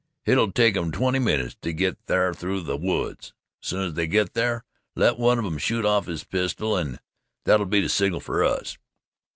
[0.23, 3.33] "Hit'll take 'em twenty minutes to git thar through the woods.
[3.61, 4.63] Soon's they git thar,
[4.95, 6.99] let one of 'em shoot his pistol off an'
[7.45, 8.79] that'll be the signal fer us."